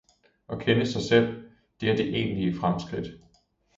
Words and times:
Og 0.47 0.59
kende 0.59 0.87
sig 0.87 1.01
selv, 1.01 1.51
det 1.81 1.89
er 1.91 1.95
det 1.95 2.15
egentlige 2.15 2.55
fremskridt. 2.55 3.07